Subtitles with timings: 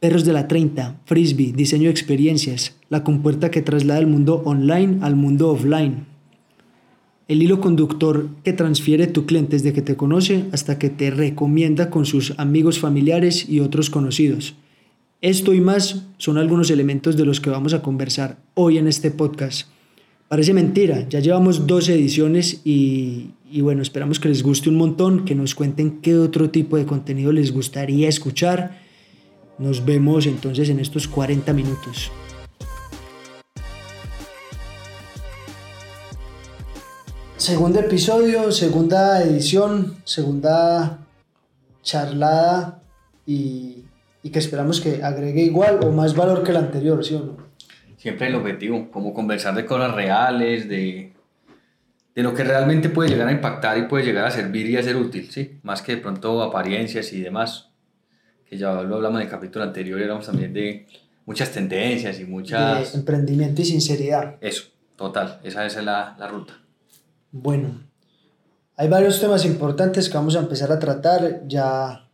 [0.00, 4.98] Perros de la 30, Frisbee, diseño de experiencias, la compuerta que traslada el mundo online
[5.00, 6.06] al mundo offline.
[7.26, 11.90] El hilo conductor que transfiere tu cliente desde que te conoce hasta que te recomienda
[11.90, 14.54] con sus amigos familiares y otros conocidos.
[15.20, 19.10] Esto y más son algunos elementos de los que vamos a conversar hoy en este
[19.10, 19.66] podcast.
[20.28, 25.24] Parece mentira, ya llevamos dos ediciones y, y, bueno, esperamos que les guste un montón,
[25.24, 28.86] que nos cuenten qué otro tipo de contenido les gustaría escuchar
[29.58, 32.12] nos vemos entonces en estos 40 minutos.
[37.36, 40.98] Segundo episodio, segunda edición, segunda
[41.82, 42.82] charlada
[43.26, 43.84] y,
[44.30, 47.36] que esperamos que agregue igual o más valor que el anterior, ¿sí o no?
[47.96, 51.12] Siempre el objetivo, como conversar de cosas reales, de,
[52.14, 54.82] de lo que realmente puede llegar a impactar y puede llegar a servir y a
[54.82, 55.58] ser útil, ¿sí?
[55.62, 57.67] Más que de pronto apariencias y demás
[58.48, 60.86] que ya lo hablamos en el capítulo anterior, éramos también de
[61.26, 62.92] muchas tendencias y muchas...
[62.92, 64.36] De emprendimiento y sinceridad.
[64.40, 64.64] Eso,
[64.96, 66.58] total, esa, es la, la ruta.
[67.30, 67.82] Bueno,
[68.76, 71.42] hay varios temas importantes que vamos a empezar a tratar.
[71.46, 72.08] Ya,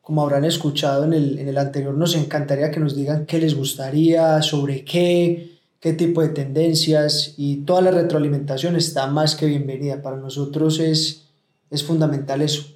[0.00, 3.54] como habrán escuchado en el, en el anterior, nos encantaría que nos digan qué les
[3.54, 10.00] gustaría, sobre qué, qué tipo de tendencias y toda la retroalimentación está más que bienvenida.
[10.00, 11.26] Para nosotros es,
[11.70, 12.75] es fundamental eso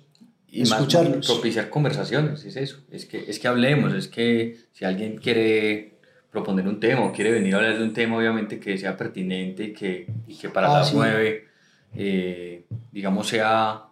[0.50, 1.16] y escucharlos.
[1.16, 5.98] Más propiciar conversaciones, es eso, es que, es que hablemos, es que si alguien quiere
[6.30, 9.64] proponer un tema o quiere venir a hablar de un tema, obviamente que sea pertinente
[9.64, 11.46] y que, y que para ah, las nueve,
[11.94, 13.84] eh, digamos, sea,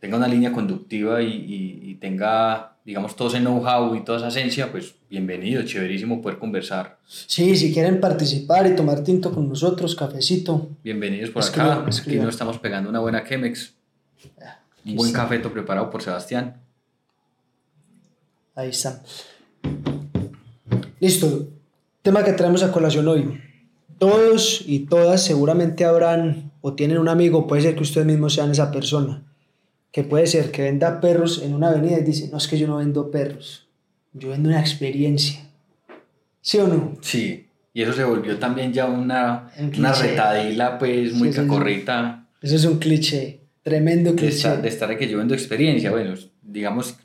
[0.00, 4.28] tenga una línea conductiva y, y, y, tenga, digamos, todo ese know-how y toda esa
[4.28, 6.98] esencia, pues bienvenido, chéverísimo poder conversar.
[7.06, 10.70] Sí, si quieren participar y tomar tinto con nosotros, cafecito.
[10.82, 13.74] Bienvenidos por acá, aquí nos estamos pegando una buena Chemex.
[14.86, 16.62] Un buen cafeto preparado por Sebastián.
[18.54, 19.02] Ahí está.
[21.00, 21.48] Listo.
[22.02, 23.40] Tema que traemos a colación hoy.
[23.98, 28.50] Todos y todas seguramente habrán o tienen un amigo, puede ser que ustedes mismos sean
[28.50, 29.22] esa persona,
[29.92, 32.66] que puede ser que venda perros en una avenida y dice, no es que yo
[32.66, 33.68] no vendo perros,
[34.12, 35.48] yo vendo una experiencia.
[36.40, 36.96] ¿Sí o no?
[37.00, 42.26] Sí, y eso se volvió también ya una, una retadila pues muy cacorrita.
[42.42, 43.45] Eso es un cliché.
[43.66, 46.98] Tremendo que De de estar que yo vendo experiencia, bueno, digamos,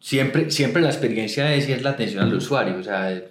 [0.00, 3.22] siempre, siempre la experiencia es, es la atención al usuario, o sea,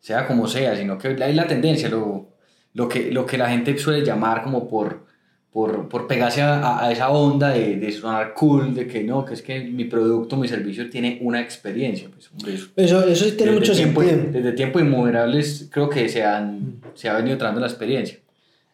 [0.00, 2.30] sea como sea, sino que hay la tendencia, lo,
[2.72, 5.04] lo, que, lo que la gente suele llamar como por,
[5.52, 9.34] por, por pegarse a, a, esa onda de, de, sonar cool, de que no, que
[9.34, 12.08] es que mi producto, mi servicio tiene una experiencia.
[12.08, 14.32] Pues, eso, eso, sí tiene mucho tiempo, sentido.
[14.32, 18.19] Desde tiempo inmoderables creo que se, han, se ha venido trayendo la experiencia.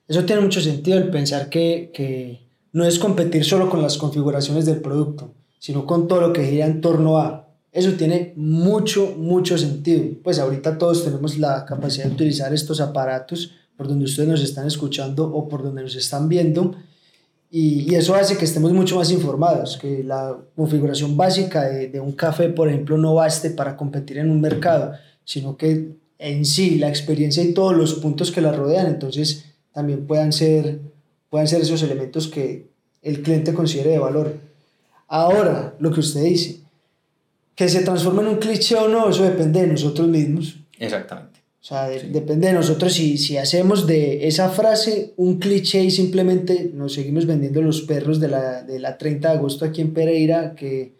[0.08, 4.66] Eso tiene mucho sentido el pensar que, que, no es competir solo con las configuraciones
[4.66, 7.48] del producto, sino con todo lo que gira en torno a.
[7.72, 10.04] Eso tiene mucho, mucho sentido.
[10.22, 14.66] Pues ahorita todos tenemos la capacidad de utilizar estos aparatos por donde ustedes nos están
[14.66, 16.74] escuchando o por donde nos están viendo.
[17.50, 22.00] Y, y eso hace que estemos mucho más informados, que la configuración básica de, de
[22.00, 24.92] un café, por ejemplo, no baste para competir en un mercado,
[25.24, 30.06] sino que en sí la experiencia y todos los puntos que la rodean, entonces también
[30.06, 30.80] puedan ser,
[31.28, 32.64] puedan ser esos elementos que
[33.02, 34.32] el cliente considere de valor.
[35.06, 36.60] Ahora, lo que usted dice,
[37.54, 40.56] que se transforme en un cliché o no, eso depende de nosotros mismos.
[40.78, 41.40] Exactamente.
[41.60, 46.70] O sea, depende de nosotros si, si hacemos de esa frase un cliché y simplemente
[46.72, 50.54] nos seguimos vendiendo los perros de la, de la 30 de agosto aquí en Pereira,
[50.54, 50.94] que,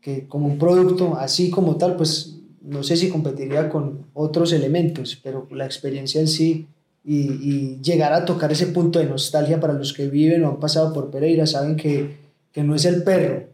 [0.00, 5.18] que como un producto así como tal, pues no sé si competiría con otros elementos,
[5.20, 6.68] pero la experiencia en sí
[7.06, 10.92] y, llegar a tocar ese punto de nostalgia para los que viven o han pasado
[10.92, 12.16] por Pereira, saben que,
[12.52, 13.44] que no es el perro,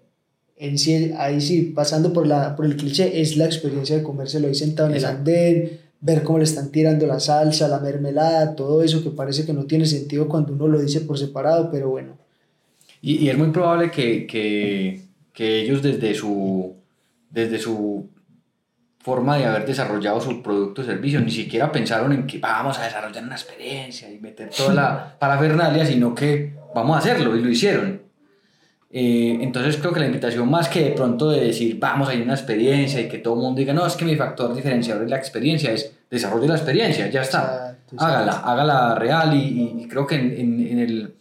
[0.57, 4.49] en sí, ahí sí, pasando por, la, por el cliché, es la experiencia de comérselo
[4.49, 8.83] ahí sentado en el andén, ver cómo le están tirando la salsa, la mermelada, todo
[8.83, 12.17] eso que parece que no tiene sentido cuando uno lo dice por separado, pero bueno.
[13.01, 15.01] Y, y es muy probable que, que,
[15.33, 16.75] que ellos desde su,
[17.29, 18.07] desde su
[19.02, 22.84] forma de haber desarrollado su producto o servicio, ni siquiera pensaron en que vamos a
[22.84, 27.50] desarrollar una experiencia y meter toda la parafernalia, sino que vamos a hacerlo y lo
[27.50, 28.00] hicieron.
[28.94, 32.20] Eh, entonces creo que la invitación más que de pronto de decir vamos a ir
[32.20, 35.04] a una experiencia y que todo el mundo diga no, es que mi factor diferenciador
[35.04, 40.06] es la experiencia, es desarrollo la experiencia, ya está, hágala, hágala real y, y creo
[40.06, 41.14] que en, en, en, el,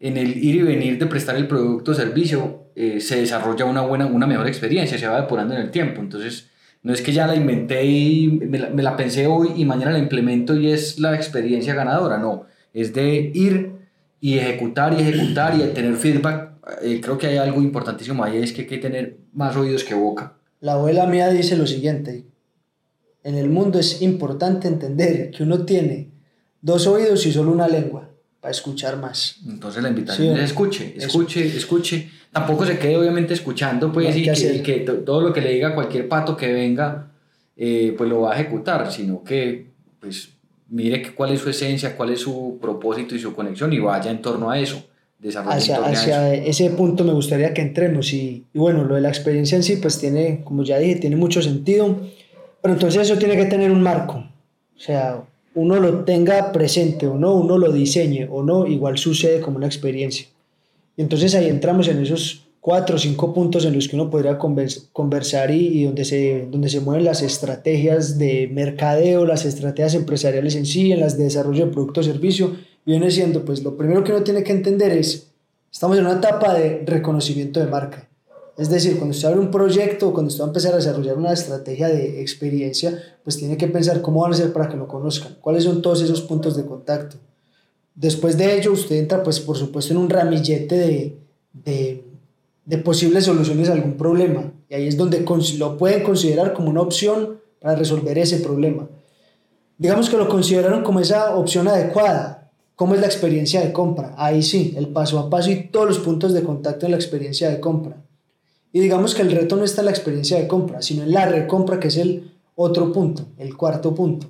[0.00, 3.82] en el ir y venir de prestar el producto o servicio eh, se desarrolla una,
[3.82, 6.48] buena, una mejor experiencia, se va depurando en el tiempo, entonces
[6.82, 10.56] no es que ya la inventé y me la, pensé hoy y mañana la implemento
[10.56, 12.44] y es la experiencia ganadora, no.
[12.74, 13.72] Es de ir
[14.20, 16.52] y ejecutar y ejecutar y tener feedback.
[16.82, 19.94] Eh, creo que hay algo importantísimo ahí, es que hay que tener más oídos que
[19.94, 20.34] boca.
[20.60, 22.24] La abuela mía dice lo siguiente,
[23.24, 26.10] en el mundo es importante entender que uno tiene
[26.60, 28.11] dos oídos y solo una lengua
[28.42, 29.36] para escuchar más.
[29.48, 32.10] Entonces la invitación es escuche, escuche, escuche.
[32.30, 36.36] Tampoco se quede obviamente escuchando, pues, y que, todo lo que le diga cualquier pato
[36.36, 37.08] que venga,
[37.56, 39.68] eh, pues lo va a ejecutar, sino que,
[40.00, 40.30] pues,
[40.68, 44.20] mire cuál es su esencia, cuál es su propósito y su conexión y vaya en
[44.20, 44.84] torno a eso.
[45.46, 49.54] Hacia, hacia ese punto me gustaría que entremos y, y bueno, lo de la experiencia
[49.54, 52.00] en sí, pues tiene, como ya dije, tiene mucho sentido
[52.62, 54.24] pero entonces eso tiene que tener un marco.
[54.76, 55.24] O sea,
[55.54, 59.66] uno lo tenga presente o no, uno lo diseñe o no, igual sucede como una
[59.66, 60.26] experiencia.
[60.96, 64.38] Y entonces ahí entramos en esos cuatro o cinco puntos en los que uno podría
[64.38, 70.64] conversar y, donde, se, donde se mueven las estrategias de mercadeo, las estrategias empresariales en
[70.64, 72.56] sí, en las de desarrollo de producto o servicio.
[72.86, 75.32] Viene siendo, pues lo primero que uno tiene que entender es,
[75.72, 78.08] estamos en una etapa de reconocimiento de marca.
[78.62, 81.18] Es decir, cuando usted abre un proyecto o cuando usted va a empezar a desarrollar
[81.18, 84.86] una estrategia de experiencia, pues tiene que pensar cómo van a ser para que lo
[84.86, 87.16] conozcan, cuáles son todos esos puntos de contacto.
[87.96, 91.18] Después de ello, usted entra, pues por supuesto, en un ramillete de,
[91.52, 92.04] de,
[92.64, 94.52] de posibles soluciones a algún problema.
[94.68, 95.26] Y ahí es donde
[95.58, 98.88] lo pueden considerar como una opción para resolver ese problema.
[99.76, 102.52] Digamos que lo consideraron como esa opción adecuada.
[102.76, 104.14] ¿Cómo es la experiencia de compra?
[104.16, 107.50] Ahí sí, el paso a paso y todos los puntos de contacto en la experiencia
[107.50, 107.96] de compra.
[108.72, 111.26] Y digamos que el reto no está en la experiencia de compra, sino en la
[111.26, 114.28] recompra, que es el otro punto, el cuarto punto.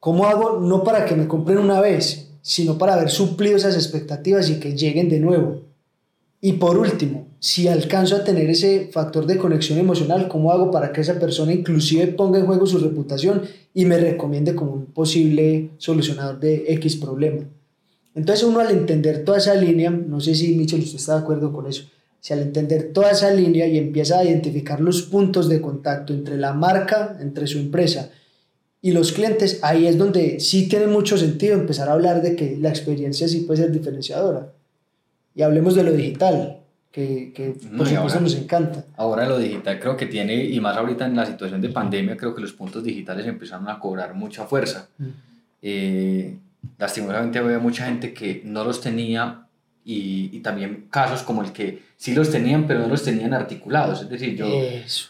[0.00, 0.60] ¿Cómo hago?
[0.60, 4.76] No para que me compren una vez, sino para haber suplido esas expectativas y que
[4.76, 5.60] lleguen de nuevo.
[6.40, 10.92] Y por último, si alcanzo a tener ese factor de conexión emocional, ¿cómo hago para
[10.92, 13.42] que esa persona inclusive ponga en juego su reputación
[13.74, 17.44] y me recomiende como un posible solucionador de X problema?
[18.14, 21.52] Entonces uno al entender toda esa línea, no sé si Michel usted está de acuerdo
[21.52, 21.84] con eso,
[22.20, 26.36] si al entender toda esa línea y empieza a identificar los puntos de contacto entre
[26.36, 28.10] la marca, entre su empresa
[28.80, 32.56] y los clientes, ahí es donde sí tiene mucho sentido empezar a hablar de que
[32.60, 34.52] la experiencia sí puede ser diferenciadora.
[35.34, 36.60] Y hablemos de lo digital,
[36.92, 38.84] que, que por supuesto nos encanta.
[38.96, 42.34] Ahora lo digital creo que tiene, y más ahorita en la situación de pandemia, creo
[42.34, 44.88] que los puntos digitales empezaron a cobrar mucha fuerza.
[44.98, 45.06] Mm.
[45.62, 46.36] Eh,
[46.78, 49.47] lastimosamente había mucha gente que no los tenía
[49.90, 54.02] y, y, también casos como el que sí los tenían, pero no los tenían articulados.
[54.02, 54.46] Es decir, yo,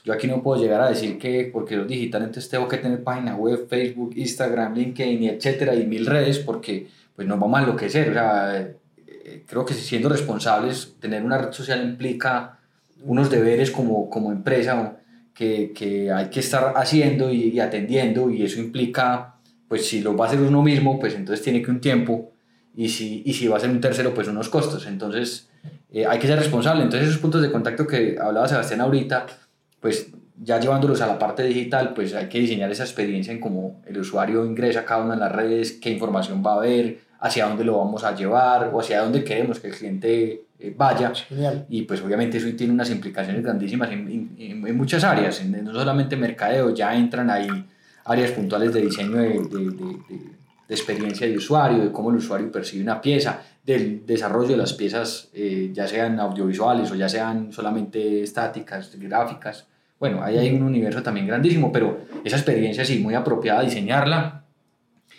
[0.04, 3.02] yo aquí no puedo llegar a decir que porque los digital, entonces tengo que tener
[3.02, 6.86] página web, Facebook, Instagram, LinkedIn, etcétera, y mil redes, porque
[7.16, 8.10] pues nos vamos a enloquecer.
[8.10, 12.60] O sea, eh, creo que siendo responsables, tener una red social implica
[13.02, 14.96] unos deberes como, como empresa
[15.34, 19.34] que, que hay que estar haciendo y, y atendiendo, y eso implica,
[19.66, 22.30] pues si lo va a hacer uno mismo, pues entonces tiene que un tiempo
[22.78, 24.86] y si, y si va a ser un tercero, pues unos costos.
[24.86, 25.48] Entonces,
[25.90, 26.84] eh, hay que ser responsable.
[26.84, 29.26] Entonces, esos puntos de contacto que hablaba Sebastián ahorita,
[29.80, 33.82] pues ya llevándolos a la parte digital, pues hay que diseñar esa experiencia en cómo
[33.84, 37.48] el usuario ingresa a cada una de las redes, qué información va a ver, hacia
[37.48, 41.12] dónde lo vamos a llevar o hacia dónde queremos que el cliente eh, vaya.
[41.68, 46.72] Y pues obviamente eso tiene unas implicaciones grandísimas en, en, muchas áreas, no solamente mercadeo,
[46.72, 47.48] ya entran ahí
[48.04, 50.37] áreas puntuales de diseño de, de de
[50.74, 55.28] experiencia de usuario, de cómo el usuario percibe una pieza, del desarrollo de las piezas,
[55.34, 59.66] eh, ya sean audiovisuales o ya sean solamente estáticas, gráficas.
[60.00, 64.44] Bueno, ahí hay un universo también grandísimo, pero esa experiencia sí, muy apropiada, diseñarla,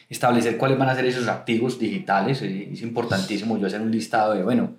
[0.10, 4.34] establecer cuáles van a ser esos activos digitales, eh, es importantísimo yo hacer un listado
[4.34, 4.72] de, bueno,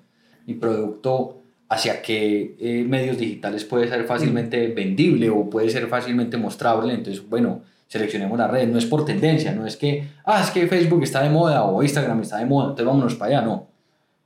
[0.46, 6.36] mi producto hacia qué eh, medios digitales puede ser fácilmente vendible o puede ser fácilmente
[6.36, 10.50] mostrable, entonces, bueno, seleccionemos la red, no es por tendencia, no es que, ah, es
[10.52, 13.66] que Facebook está de moda o Instagram está de moda, entonces vámonos para allá, no.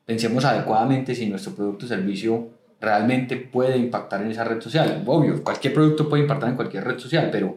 [0.05, 5.03] Pensemos adecuadamente si nuestro producto o servicio realmente puede impactar en esa red social.
[5.07, 7.57] Obvio, cualquier producto puede impactar en cualquier red social, pero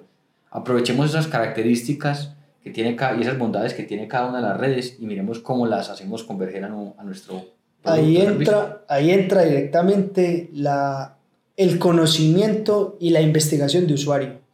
[0.50, 4.58] aprovechemos esas características que tiene cada, y esas bondades que tiene cada una de las
[4.58, 7.46] redes y miremos cómo las hacemos converger a, a nuestro
[7.84, 11.18] ahí entra ahí entra directamente la,
[11.56, 14.47] el conocimiento y la investigación de usuario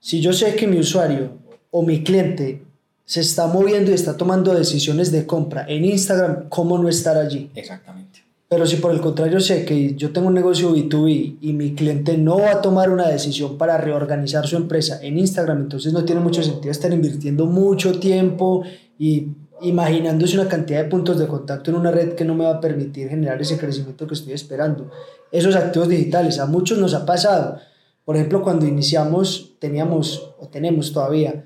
[0.00, 1.38] si yo sé que mi usuario
[1.70, 2.62] o mi cliente
[3.04, 7.50] se está moviendo y está tomando decisiones de compra en Instagram, ¿cómo no estar allí?
[7.54, 8.24] Exactamente.
[8.48, 12.16] Pero si por el contrario sé que yo tengo un negocio B2B y mi cliente
[12.18, 16.20] no va a tomar una decisión para reorganizar su empresa en Instagram, entonces no tiene
[16.20, 18.64] mucho sentido estar invirtiendo mucho tiempo
[18.98, 19.28] y
[19.62, 22.60] imaginándose una cantidad de puntos de contacto en una red que no me va a
[22.60, 24.90] permitir generar ese crecimiento que estoy esperando.
[25.30, 27.58] Esos activos digitales, a muchos nos ha pasado
[28.04, 31.44] por ejemplo, cuando iniciamos teníamos o tenemos todavía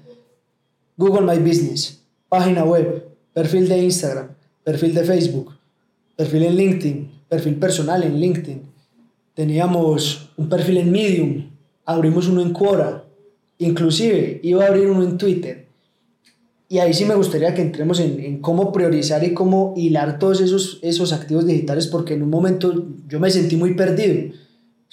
[0.96, 4.28] Google My Business, página web, perfil de Instagram,
[4.62, 5.52] perfil de Facebook,
[6.16, 8.62] perfil en LinkedIn, perfil personal en LinkedIn.
[9.34, 11.50] teníamos un perfil en Medium,
[11.84, 13.04] abrimos uno en Quora,
[13.58, 15.66] inclusive iba a abrir uno en Twitter.
[16.68, 20.40] Y ahí sí me gustaría que entremos en, en, cómo priorizar y cómo hilar todos
[20.40, 24.32] esos, esos activos digitales, porque en un momento yo me sentí muy perdido.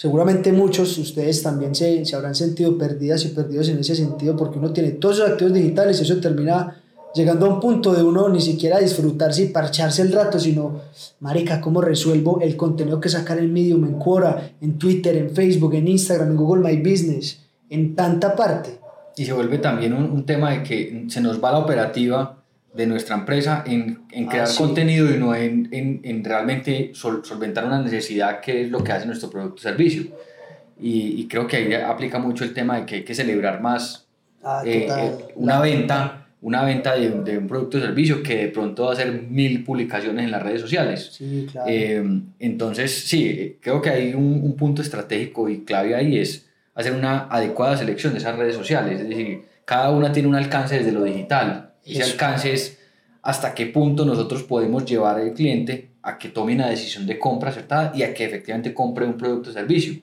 [0.02, 4.36] Seguramente muchos de ustedes también se, se habrán sentido perdidas y perdidos en ese sentido,
[4.36, 6.82] porque uno tiene todos esos activos digitales y eso termina
[7.14, 10.82] llegando a un punto de uno ni siquiera disfrutarse y parcharse el rato, sino,
[11.20, 15.76] marica, ¿cómo resuelvo el contenido que sacar en Medium, en Quora, en Twitter, en Facebook,
[15.76, 17.40] en Instagram, en Google My Business,
[17.70, 18.80] en tanta parte?
[19.18, 22.41] Y se vuelve también un, un tema de que se nos va la operativa
[22.74, 24.58] de nuestra empresa en, en crear Ah, sí.
[24.58, 28.92] contenido y no en, en, en realmente sol- solventar una necesidad que es lo que
[28.94, 30.04] hace nuestro producto o servicio.
[30.80, 34.08] Y, y creo que ahí aplica mucho el tema de que hay que celebrar más
[34.44, 38.38] Ah, eh, eh, una La- venta, una venta de, de un producto o servicio que
[38.38, 41.10] de pronto va a hacer mil publicaciones en las redes sociales.
[41.12, 41.70] Sí, claro.
[41.70, 46.94] Eh, entonces, sí, creo que hay un, un punto estratégico y clave ahí es hacer
[46.94, 49.00] una adecuada selección de esas redes sociales.
[49.02, 51.71] Es decir, cada una tiene un alcance desde lo digital.
[51.86, 52.80] Ese alcance es
[53.22, 57.50] hasta qué punto nosotros podemos llevar al cliente a que tome una decisión de compra
[57.50, 60.02] acertada y a que efectivamente compre un producto o servicio.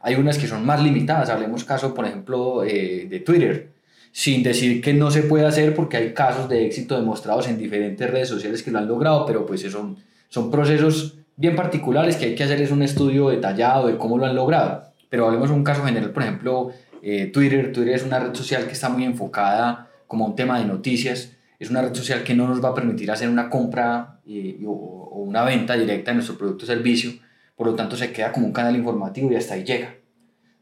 [0.00, 1.30] Hay unas que son más limitadas.
[1.30, 3.72] Hablemos caso, por ejemplo, eh, de Twitter.
[4.12, 8.08] Sin decir que no se puede hacer porque hay casos de éxito demostrados en diferentes
[8.08, 9.96] redes sociales que lo han logrado, pero pues son,
[10.28, 14.26] son procesos bien particulares que hay que hacer es un estudio detallado de cómo lo
[14.26, 14.84] han logrado.
[15.08, 16.70] Pero hablemos de un caso general, por ejemplo,
[17.02, 17.72] eh, Twitter.
[17.72, 21.32] Twitter es una red social que está muy enfocada como un tema de noticias.
[21.58, 25.22] Es una red social que no nos va a permitir hacer una compra eh, o,
[25.26, 27.12] una venta directa de nuestro producto o servicio.
[27.56, 29.94] Por lo tanto, se queda como un canal informativo y hasta ahí llega.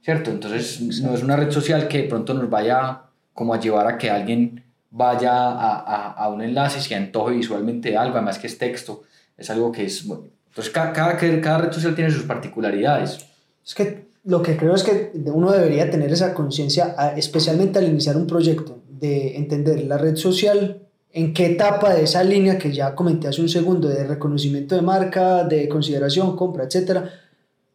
[0.03, 0.31] ¿Cierto?
[0.31, 3.99] Entonces, no es una red social que de pronto nos vaya como a llevar a
[3.99, 8.47] que alguien vaya a, a, a un enlace y se antoje visualmente algo, además que
[8.47, 9.03] es texto.
[9.37, 10.07] Es algo que es...
[10.07, 13.27] Bueno, entonces, cada, cada, cada red social tiene sus particularidades.
[13.65, 18.19] Es que lo que creo es que uno debería tener esa conciencia, especialmente al iniciar
[18.19, 22.95] un proyecto, de entender la red social, en qué etapa de esa línea que ya
[22.95, 27.11] comenté hace un segundo, de reconocimiento de marca, de consideración, compra, etcétera,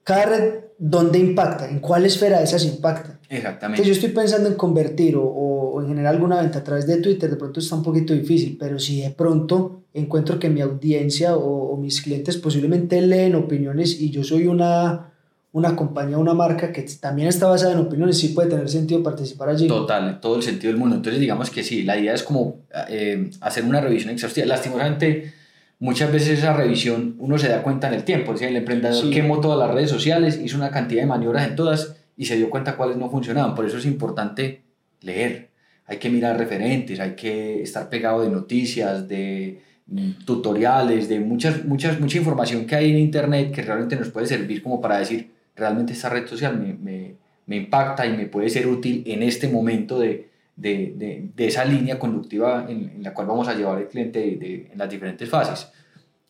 [0.03, 1.69] cada red, ¿dónde impacta?
[1.69, 3.19] ¿En cuál esfera de esas impacta?
[3.29, 3.81] Exactamente.
[3.81, 7.01] Entonces yo estoy pensando en convertir o, o, en generar alguna venta a través de
[7.01, 11.35] Twitter, de pronto está un poquito difícil, pero si de pronto encuentro que mi audiencia
[11.35, 15.11] o, o mis clientes posiblemente leen opiniones y yo soy una,
[15.57, 19.49] una compañía, una marca que también está basada en opiniones, sí puede tener sentido participar
[19.49, 19.67] allí.
[19.67, 20.95] Total, todo el sentido del mundo.
[20.95, 22.59] Entonces, digamos que sí, la idea es como
[22.89, 24.45] eh, hacer una revisión exhaustiva.
[24.47, 25.33] Lastimosamente,
[25.79, 28.33] muchas veces esa revisión uno se da cuenta en el tiempo.
[28.39, 29.09] El emprendedor Sí.
[29.09, 32.49] quemó todas las redes sociales, hizo una cantidad de maniobras en todas y se dio
[32.49, 33.55] cuenta cuáles no funcionaban.
[33.55, 34.61] Por eso es importante
[35.01, 35.49] leer.
[35.85, 41.63] Hay que mirar referentes, hay que estar pegado de noticias, de mm, tutoriales, de muchas,
[41.63, 45.31] muchas, mucha información que hay en internet que realmente nos puede servir como para decir,
[45.57, 47.15] realmente esta red social me, me,
[47.47, 51.65] me impacta y me puede ser útil en este momento de, de, de, de esa
[51.65, 55.27] línea conductiva en, en, la cual vamos a llevar al cliente de, en las diferentes
[55.27, 55.67] fases.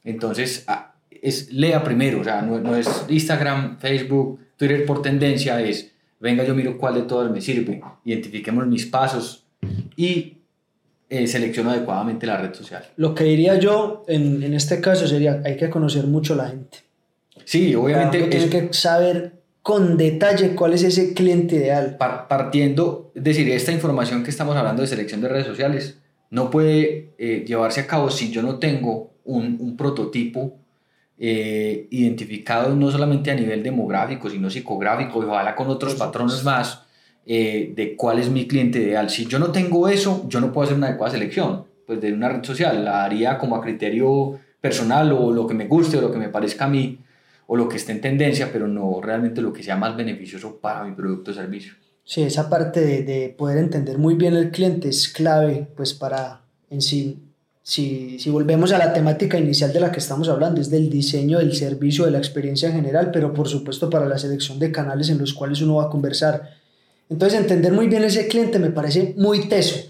[0.03, 0.65] Entonces,
[1.09, 6.43] es lea primero, o sea, no, no, es Instagram, Facebook, Twitter por tendencia, es venga,
[6.43, 9.45] yo miro cuál de todas me sirve, identifiquemos mis pasos
[9.95, 10.37] y
[11.09, 12.83] eh, selecciono adecuadamente la red social.
[12.95, 16.49] Lo que diría yo en, en este caso sería, hay que conocer mucho a la
[16.49, 16.86] gente.
[17.47, 18.17] Sí, obviamente.
[18.17, 21.95] Claro, tiene que saber con detalle cuál es ese cliente ideal.
[21.97, 25.97] Partiendo, es decir, esta información que estamos hablando de selección de redes sociales
[26.29, 30.57] no puede eh, llevarse a cabo si yo no tengo un, un prototipo
[31.17, 36.83] eh, identificado no solamente a nivel demográfico, sino psicográfico y ojalá con otros patrones más
[37.25, 39.09] eh, de cuál es mi cliente ideal.
[39.09, 42.27] Si yo no tengo eso, yo no puedo hacer una adecuada selección pues, de una
[42.27, 42.83] red social.
[42.83, 46.27] La haría como a criterio personal o lo que me guste o lo que me
[46.27, 46.99] parezca a mí
[47.47, 50.83] o lo que esté en tendencia, pero no realmente lo que sea más beneficioso para
[50.83, 51.73] mi producto o servicio.
[52.03, 56.41] Sí, esa parte de, de poder entender muy bien el cliente es clave, pues para
[56.69, 57.19] en sí,
[57.63, 61.39] si, si volvemos a la temática inicial de la que estamos hablando, es del diseño
[61.39, 65.09] del servicio, de la experiencia en general, pero por supuesto para la selección de canales
[65.09, 66.49] en los cuales uno va a conversar.
[67.09, 69.86] Entonces entender muy bien ese cliente me parece muy teso,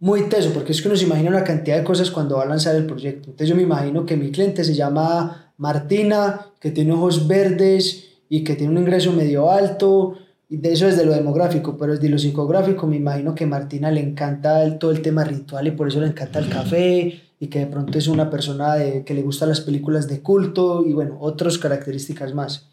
[0.00, 2.46] muy teso, porque es que uno se imagina una cantidad de cosas cuando va a
[2.46, 3.30] lanzar el proyecto.
[3.30, 8.42] Entonces yo me imagino que mi cliente se llama Martina, que tiene ojos verdes y
[8.42, 10.16] que tiene un ingreso medio alto,
[10.48, 13.46] y de eso es de lo demográfico, pero desde lo psicográfico me imagino que a
[13.46, 17.22] Martina le encanta el, todo el tema ritual y por eso le encanta el café
[17.38, 20.84] y que de pronto es una persona de, que le gustan las películas de culto
[20.84, 22.66] y bueno, otras características más.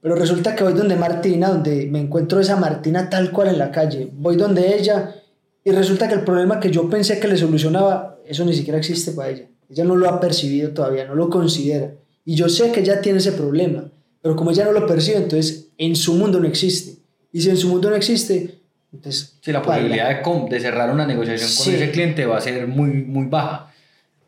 [0.00, 3.70] Pero resulta que voy donde Martina, donde me encuentro esa Martina tal cual en la
[3.70, 5.14] calle, voy donde ella
[5.64, 9.12] y resulta que el problema que yo pensé que le solucionaba, eso ni siquiera existe
[9.12, 9.48] para ella.
[9.70, 11.92] Ella no lo ha percibido todavía, no lo considera.
[12.24, 13.90] Y yo sé que ella tiene ese problema,
[14.22, 17.00] pero como ella no lo percibe, entonces en su mundo no existe.
[17.32, 18.60] Y si en su mundo no existe,
[18.92, 19.36] entonces...
[19.40, 22.88] Sí, la posibilidad de, de, cerrar una negociación con ese cliente va a ser muy,
[23.04, 23.72] muy baja.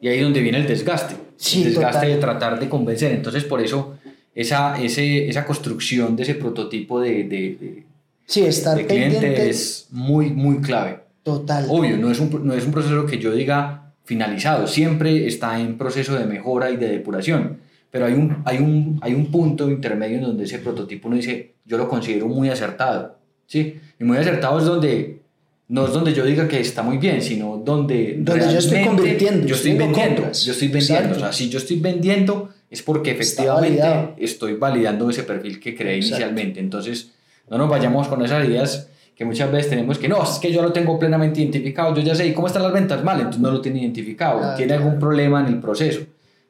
[0.01, 1.15] Y ahí es donde viene el desgaste.
[1.55, 3.13] el desgaste de tratar de convencer.
[3.13, 3.99] Entonces, por eso,
[4.35, 7.85] esa, ese, esa construcción de ese prototipo de, de,
[8.27, 11.01] sí, estar de cliente es muy, muy clave.
[11.23, 11.67] Total.
[11.69, 15.79] Obvio, no es, un, no es un proceso que yo diga finalizado, siempre está en
[15.79, 17.59] proceso de mejora y de depuración,
[17.91, 21.55] pero hay un, hay un, hay un punto intermedio en donde ese prototipo uno dice,
[21.65, 23.79] yo lo considero muy acertado, ¿sí?
[23.99, 25.21] Y muy acertado es donde,
[25.69, 29.47] no es donde yo diga que está muy bien, sino donde, donde yo estoy convirtiendo,
[29.47, 34.15] yo estoy vendiendo, yo estoy vendiendo, o sea, si yo estoy vendiendo es porque efectivamente
[34.19, 37.13] estoy validando ese perfil que creé inicialmente, entonces
[37.49, 38.89] no nos vayamos con esas ideas
[39.21, 42.15] que muchas veces tenemos que, no, es que yo lo tengo plenamente identificado, yo ya
[42.15, 43.05] sé, ¿y cómo están las ventas?
[43.05, 46.01] Mal, entonces no lo tiene identificado, tiene algún problema en el proceso.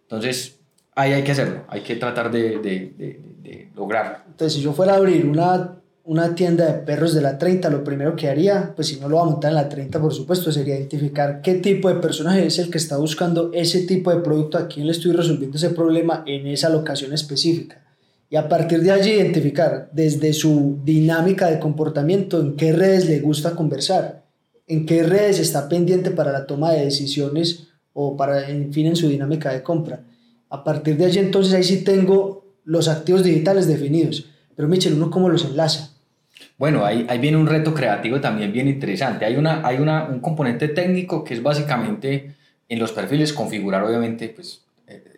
[0.03, 0.55] Entonces,
[0.95, 4.19] ahí hay que hacerlo, hay que tratar de, de, de, de, lograrlo.
[4.25, 7.83] Entonces, si yo fuera a abrir una, una tienda de perros de la 30, lo
[7.83, 10.53] primero que haría, pues si no lo va a montar en la 30, por supuesto,
[10.53, 14.57] sería identificar qué tipo de personaje es el que está buscando ese tipo de producto,
[14.57, 17.80] a quién le estoy resolviendo ese problema en esa locación específica
[18.31, 23.19] y a partir de allí identificar desde su dinámica de comportamiento en qué redes le
[23.19, 24.23] gusta conversar,
[24.69, 28.95] en qué redes está pendiente para la toma de decisiones o para, en fin, en
[28.95, 30.05] su dinámica de compra.
[30.49, 34.27] A partir de allí entonces ahí sí tengo los activos digitales definidos.
[34.55, 35.91] Pero Michel, ¿uno cómo los enlaza?
[36.57, 39.25] Bueno, ahí, ahí viene un reto creativo también bien interesante.
[39.25, 42.37] Hay, una, hay una, un componente técnico que es básicamente
[42.69, 44.63] en los perfiles configurar obviamente pues,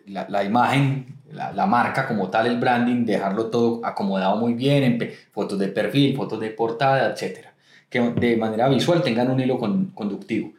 [0.07, 4.83] la, la imagen la, la, marca como tal, el branding, dejarlo todo acomodado muy bien,
[4.83, 7.53] en fotos de perfil, fotos de portada, etcétera,
[7.89, 10.53] que de manera visual tengan un hilo con, conductivo.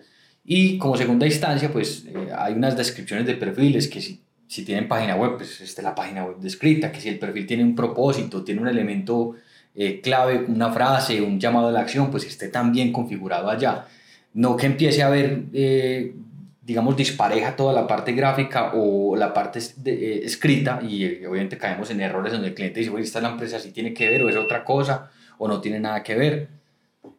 [0.45, 4.89] Y como segunda instancia, pues eh, hay unas descripciones de perfiles que si, si tienen
[4.89, 8.45] página web, pues esté la página web descrita, que si el perfil tiene un propósito,
[8.45, 9.37] tiene un elemento
[9.75, 13.87] eh, clave, una frase, un llamado a la acción, pues esté también configurado allá.
[14.35, 16.15] No que empiece a ver eh,
[16.65, 21.91] digamos, dispareja toda la parte gráfica o la parte eh, escrita y eh, obviamente caemos
[21.91, 24.23] en errores donde el cliente dice, oye, esta es la empresa, si tiene que ver
[24.23, 26.49] o es otra cosa o no tiene nada que ver.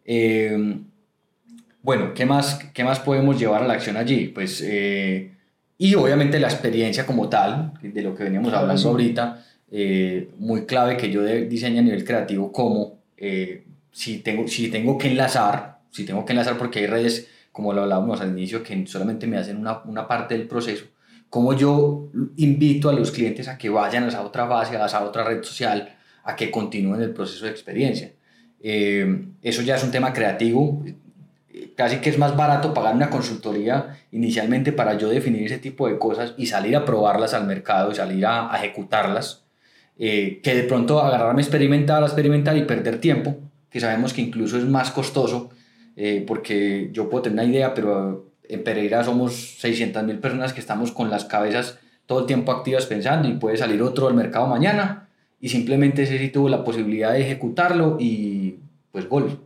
[0.04, 0.86] Em,
[1.84, 4.30] bueno, ¿qué más, ¿qué más podemos llevar a la acción allí?
[4.30, 5.32] Pues, eh,
[5.78, 9.44] y obviamente la experiencia como tal, de lo que veníamos hablando ahorita,
[10.40, 13.00] muy clave que yo de, diseño a nivel creativo como
[13.92, 17.84] si, tengo, si tengo que enlazar, si tengo que enlazar porque hay redes como lo
[17.84, 20.88] hablábamos al inicio, que solamente me hacen una, una parte del proceso,
[21.30, 25.06] cómo yo invito a los clientes a que vayan a esa otra base, a esa
[25.06, 28.12] otra red social, a que continúen el proceso de experiencia.
[28.62, 30.84] Eh, eso ya es un tema creativo,
[31.78, 35.98] casi que es más barato pagar una consultoría inicialmente para yo definir ese tipo de
[35.98, 39.46] cosas y salir a probarlas al mercado y salir a, ejecutarlas,
[39.98, 43.38] eh, que de pronto agarrarme a experimentar, a experimentar y perder tiempo,
[43.70, 45.52] que sabemos que incluso es más costoso
[45.96, 50.92] eh, porque yo puedo tener una idea, pero en Pereira somos 600.000 personas que estamos
[50.92, 55.10] con las cabezas todo el tiempo activas pensando y puede salir otro al mercado mañana
[55.40, 58.60] y simplemente ese sí tuvo la posibilidad de ejecutarlo y
[58.92, 59.40] pues gol.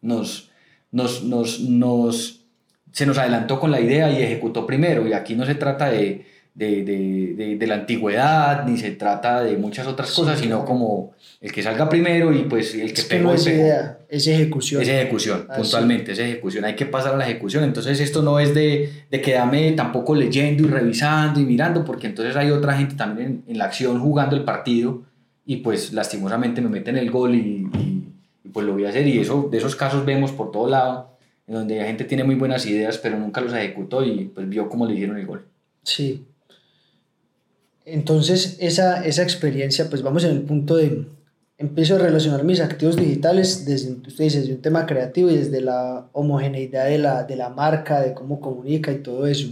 [0.00, 0.50] Nos,
[0.92, 2.44] nos, nos, nos,
[2.92, 6.26] se nos adelantó con la idea y ejecutó primero y aquí no se trata de
[6.56, 11.52] de, de, de, la antigüedad, ni se trata de muchas otras cosas, sino como el
[11.52, 13.34] que salga primero y pues el que es pegó.
[13.34, 14.80] es idea, es ejecución.
[14.80, 16.64] Es ejecución, puntualmente, es ejecución.
[16.64, 17.62] Hay que pasar a la ejecución.
[17.62, 22.34] Entonces, esto no es de, de quedarme tampoco leyendo y revisando y mirando, porque entonces
[22.36, 25.02] hay otra gente también en, la acción jugando el partido
[25.44, 28.14] y pues lastimosamente me meten el gol y, y,
[28.44, 29.06] y, pues lo voy a hacer.
[29.06, 32.34] Y eso, de esos casos vemos por todo lado, en donde la gente tiene muy
[32.34, 35.44] buenas ideas, pero nunca los ejecutó y pues vio cómo le dieron el gol.
[35.82, 36.24] Sí,
[37.86, 41.06] entonces, esa, esa experiencia, pues vamos en el punto de,
[41.56, 46.08] empiezo a relacionar mis activos digitales desde, usted desde un tema creativo y desde la
[46.12, 49.48] homogeneidad de la, de la marca, de cómo comunica y todo eso.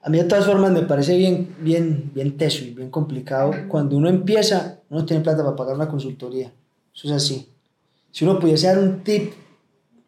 [0.00, 3.52] A mí de todas formas me parece bien, bien, bien teso y bien complicado.
[3.68, 6.50] Cuando uno empieza, uno tiene plata para pagar una consultoría.
[6.94, 7.48] Eso es así.
[8.10, 9.32] Si uno pudiese dar un tip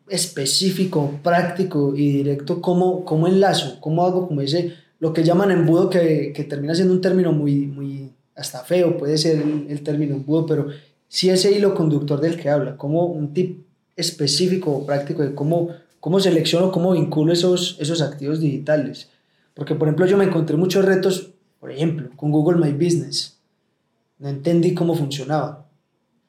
[0.09, 3.80] específico, práctico y directo, ¿cómo, cómo enlazo?
[3.80, 7.66] ¿Cómo hago como ese lo que llaman embudo, que, que, termina siendo un término muy,
[7.66, 10.68] muy hasta feo, puede ser el, término embudo, pero
[11.09, 15.70] sí ese hilo conductor del que habla, como un tip específico o práctico de cómo,
[16.00, 19.09] cómo selecciono, cómo vinculo esos, esos activos digitales.
[19.54, 21.30] Porque, por ejemplo, yo me encontré muchos retos,
[21.61, 23.38] por ejemplo, con Google My Business.
[24.18, 25.66] No entendí cómo funcionaba.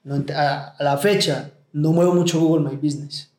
[0.04, 3.30] No a, a, la fecha, no muevo mucho Google My Business.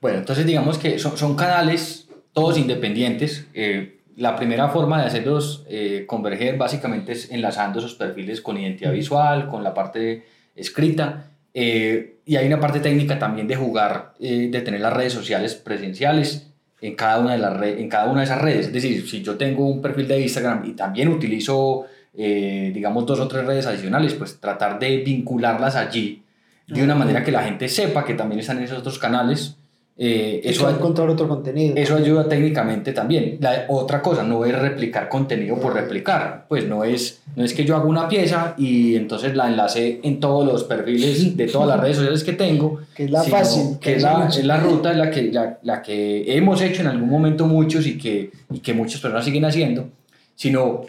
[0.00, 3.46] Bueno, entonces digamos que son, son canales todos independientes.
[3.54, 8.92] Eh, la primera forma de hacerlos eh, converger básicamente es enlazando esos perfiles con identidad
[8.92, 11.30] visual, con la parte escrita.
[11.52, 15.54] Eh, y hay una parte técnica también de jugar, eh, de tener las redes sociales
[15.54, 18.66] presenciales en cada, una de las en cada una de esas redes.
[18.66, 23.28] Es decir, si yo tengo un perfil de Instagram y también utilizo, digamos, dos o
[23.28, 26.22] tres redes adicionales, pues tratar de vincularlas allí
[26.66, 29.59] de una manera que la gente sepa que también están en esos otros canales
[30.02, 31.74] eh, eso a encontrar otro contenido.
[31.76, 33.36] Eso ayuda técnicamente también.
[33.38, 36.46] La otra cosa no es replicar contenido por replicar.
[36.48, 40.18] Pues no es, no es que yo haga una pieza y entonces la enlace en
[40.18, 42.80] todos los perfiles de todas las redes sociales que tengo.
[42.94, 43.78] Que es la fácil.
[43.78, 47.10] Que es la, es la, ruta, la que, la, la, que hemos hecho en algún
[47.10, 49.90] momento muchos y que, y que muchas personas siguen haciendo.
[50.34, 50.86] Sino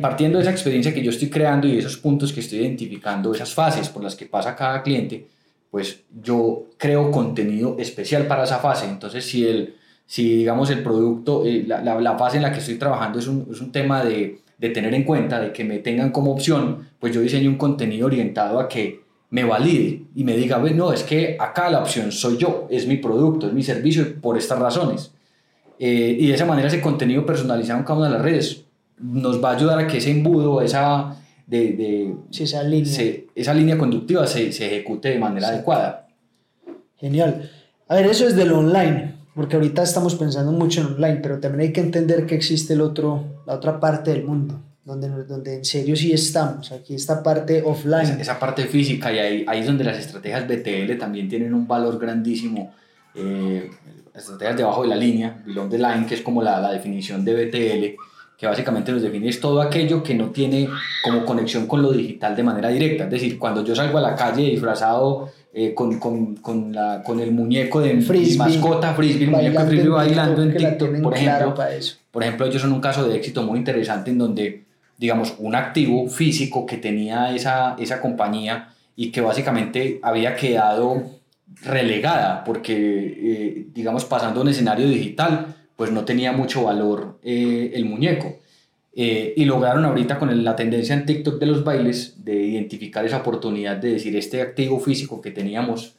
[0.00, 3.34] partiendo de esa experiencia que yo estoy creando y de esos puntos que estoy identificando,
[3.34, 5.33] esas fases por las que pasa cada cliente
[5.74, 8.86] pues yo creo contenido especial para esa fase.
[8.86, 9.74] Entonces, si, el,
[10.06, 13.48] si digamos el producto, eh, la, la, fase en la que estoy trabajando es un,
[13.50, 17.12] es un tema de, de, tener en cuenta, de que me tengan como opción, pues
[17.12, 21.36] yo diseño un contenido orientado a que me valide y me diga, no, es que
[21.40, 25.10] acá la opción soy yo, es mi producto, es mi servicio por estas razones.
[25.80, 28.64] Eh, y de esa manera ese contenido personalizado en cada una de las redes
[28.96, 32.92] nos va a ayudar a que ese embudo, esa, de, de esa, línea.
[33.34, 36.08] esa línea conductiva se, se ejecute de manera adecuada.
[36.98, 37.50] Genial.
[37.88, 41.68] A ver, eso es del online, porque ahorita estamos pensando mucho en online, pero también
[41.68, 45.64] hay que entender que existe el otro, la otra parte del mundo, donde, donde en
[45.64, 46.72] serio sí estamos.
[46.72, 48.20] Aquí esta parte offline.
[48.20, 51.98] Esa, parte física, y ahí, ahí es donde las estrategias BTL también tienen un valor
[51.98, 52.72] grandísimo.
[53.14, 53.70] Eh,
[54.14, 57.44] estrategias debajo de la línea, below the line, que es como la, la definición de
[57.44, 60.68] BTL que básicamente nos define es todo aquello que no tiene
[61.02, 63.04] como conexión con lo digital de manera directa.
[63.04, 67.20] Es decir, cuando yo salgo a la calle disfrazado eh, con, con, con, la, con,
[67.20, 68.04] el muñeco de mi
[68.36, 71.54] mascota, frisbee, el muñeco de frisbee bailando en TikTok, por ejemplo.
[72.10, 74.64] Por ejemplo, ellos son un caso de éxito muy interesante en donde,
[74.98, 81.04] digamos, un activo físico que tenía esa, esa compañía y que básicamente había quedado
[81.62, 87.72] relegada porque, eh, digamos, pasando a un escenario digital, pues no tenía mucho valor eh,
[87.74, 88.36] el muñeco.
[88.96, 93.16] Eh, y lograron ahorita con la tendencia en TikTok de los bailes de identificar esa
[93.16, 95.96] oportunidad de decir este activo físico que teníamos,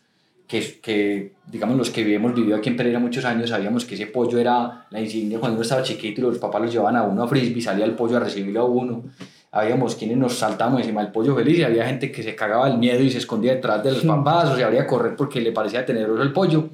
[0.48, 4.08] que, que digamos los que hemos vivido aquí en Pereira muchos años, sabíamos que ese
[4.08, 7.24] pollo era la insignia cuando uno estaba chiquito y los papás los llevaban a uno
[7.24, 9.04] a frisbee, salía el pollo a recibirlo a uno.
[9.52, 12.78] Habíamos quienes nos saltamos encima del pollo feliz y había gente que se cagaba el
[12.78, 15.52] miedo y se escondía detrás de los papás o se abría a correr porque le
[15.52, 16.70] parecía teneroso el pollo.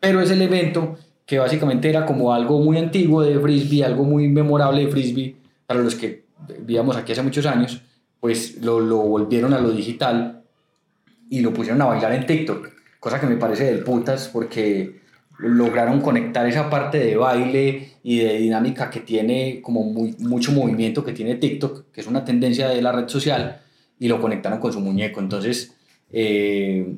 [0.00, 0.96] Pero es el evento
[1.30, 5.78] que básicamente era como algo muy antiguo de frisbee, algo muy memorable de frisbee para
[5.78, 6.24] los que
[6.58, 7.82] vivíamos aquí hace muchos años,
[8.18, 10.42] pues lo, lo volvieron a lo digital
[11.30, 15.02] y lo pusieron a bailar en TikTok, cosa que me parece del putas porque
[15.38, 21.04] lograron conectar esa parte de baile y de dinámica que tiene como muy, mucho movimiento
[21.04, 23.60] que tiene TikTok, que es una tendencia de la red social,
[24.00, 25.20] y lo conectaron con su muñeco.
[25.20, 25.76] Entonces,
[26.10, 26.92] eh,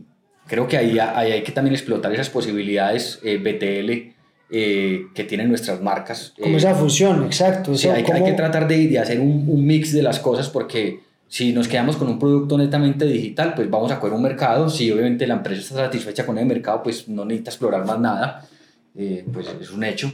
[0.47, 4.12] creo que ahí, ahí, hay que también explotar esas posibilidades eh, BTL
[4.55, 6.35] eh, que tienen nuestras marcas.
[6.39, 7.75] Como esa fusión, exacto.
[7.75, 11.01] Sí, hay, hay, que tratar de, de hacer un, un, mix de las cosas porque
[11.27, 14.69] si nos quedamos con un producto netamente digital, pues vamos a coger un mercado.
[14.69, 18.47] Si obviamente la empresa está satisfecha con el mercado, pues no necesita explorar más nada,
[18.95, 20.13] eh, pues es un hecho.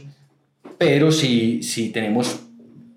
[0.77, 2.39] Pero si, si, tenemos,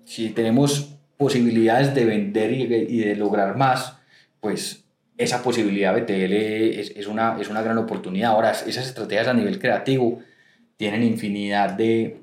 [0.05, 3.95] si tenemos posibilidades de vender y, y de lograr más,
[4.39, 4.83] pues
[5.17, 8.31] esa posibilidad BTL es, es, una, es una gran oportunidad.
[8.31, 10.19] Ahora, esas estrategias a nivel creativo,
[10.77, 12.17] tienen infinidad de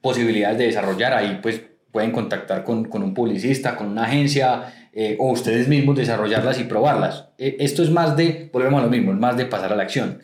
[0.00, 1.14] posibilidades de desarrollar.
[1.14, 1.62] Ahí pues
[1.92, 6.64] pueden contactar con, con un publicista, con una agencia eh, o ustedes mismos desarrollarlas y
[6.64, 7.28] probarlas.
[7.38, 9.82] E, esto es más de, volvemos a lo mismo, es más de pasar a la
[9.82, 10.22] acción.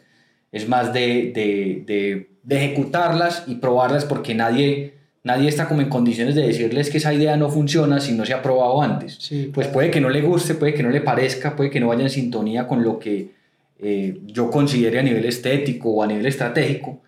[0.53, 5.89] Es más de, de, de, de ejecutarlas y probarlas porque nadie, nadie está como en
[5.89, 9.19] condiciones de decirles que esa idea no funciona si no se ha probado antes.
[9.21, 11.89] Sí, pues puede que no le guste, puede que no le parezca, puede que no
[11.89, 13.31] vaya en sintonía con lo que
[13.81, 17.03] eh, yo considere a nivel estético o a nivel estratégico,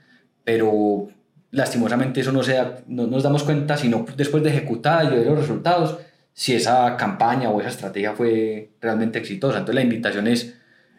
[0.49, 1.09] pero
[1.51, 5.41] lastimosamente eso no, se no nos damos cuenta sino después de ejecutar y ver los
[5.41, 5.99] resultados
[6.33, 9.59] si esa campaña o esa estrategia fue realmente exitosa.
[9.59, 10.55] Entonces la invitación es,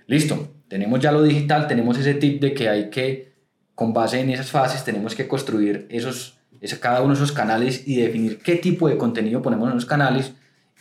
[0.06, 3.32] listo, tenemos ya lo digital, tenemos ese tip de que hay que,
[3.74, 7.88] con base en esas fases, tenemos que construir esos, ese, cada uno de esos canales
[7.88, 10.34] y definir qué tipo de contenido ponemos en los canales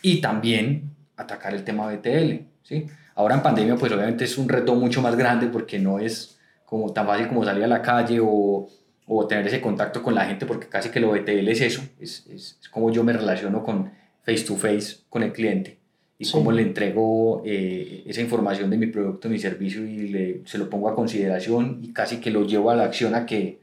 [0.03, 2.43] y también atacar el tema BTL.
[2.61, 2.85] ¿sí?
[3.15, 6.38] Ahora en pandemia pues obviamente es un reto mucho más grande porque no es
[6.69, 8.69] como tan fácil como salir a la calle o,
[9.07, 12.27] o tener ese contacto con la gente, porque casi que lo BTL es eso, es,
[12.27, 13.91] es, es como yo me relaciono con
[14.23, 15.79] face to face con el cliente
[16.19, 16.31] y sí.
[16.31, 20.69] cómo le entrego eh, esa información de mi producto, mi servicio y le, se lo
[20.69, 23.61] pongo a consideración y casi que lo llevo a la acción a que,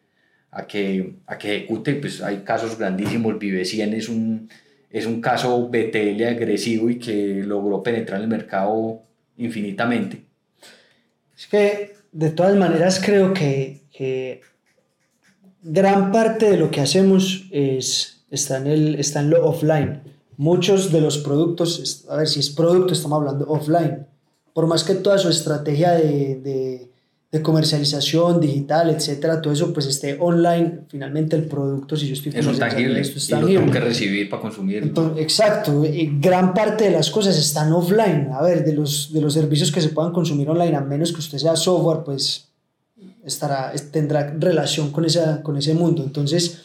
[0.50, 4.48] a que, a que ejecute, pues hay casos grandísimos, Vive 100 es un,
[4.90, 9.02] es un caso BTL agresivo y que logró penetrar el mercado
[9.36, 10.24] infinitamente.
[11.36, 14.40] Es que de todas maneras creo que, que
[15.62, 20.02] gran parte de lo que hacemos es, está, en el, está en lo offline.
[20.36, 24.06] Muchos de los productos, a ver si es producto, estamos hablando offline.
[24.52, 26.90] Por más que toda su estrategia de, de
[27.36, 32.32] de comercialización digital, etcétera, todo eso pues esté online, finalmente el producto, si yo estoy
[32.34, 33.52] es tangible, esto es tangible.
[33.52, 34.92] Y lo tengo que recibir para consumir.
[35.18, 39.34] exacto, y gran parte de las cosas están offline, a ver, de los, de los
[39.34, 42.48] servicios que se puedan consumir online, a menos que usted sea software, pues
[43.24, 46.62] estará, tendrá relación con, esa, con ese mundo, entonces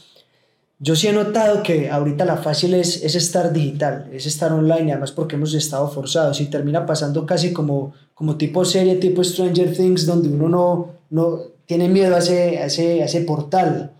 [0.79, 4.93] yo sí he notado que ahorita la fácil es, es estar digital, es estar online,
[4.93, 9.75] además porque hemos estado forzados y termina pasando casi como, como tipo serie, tipo Stranger
[9.75, 13.93] Things, donde uno no, no tiene miedo a ese, a ese, a ese portal.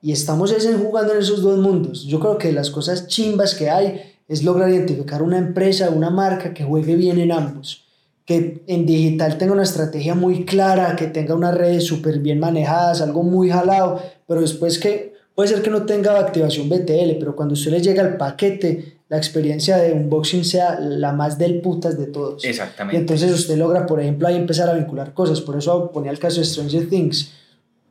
[0.00, 2.04] Y estamos ese, jugando en esos dos mundos.
[2.04, 6.54] Yo creo que las cosas chimbas que hay es lograr identificar una empresa, una marca
[6.54, 7.84] que juegue bien en ambos.
[8.24, 13.00] Que en digital tenga una estrategia muy clara, que tenga unas redes súper bien manejadas,
[13.00, 17.54] algo muy jalado, pero después que Puede ser que no tenga activación BTL, pero cuando
[17.54, 22.06] usted le llega el paquete, la experiencia de unboxing sea la más del putas de
[22.06, 22.44] todos.
[22.44, 22.96] Exactamente.
[22.96, 25.40] Y entonces usted logra, por ejemplo, ahí empezar a vincular cosas.
[25.40, 27.32] Por eso ponía el caso de Stranger Things.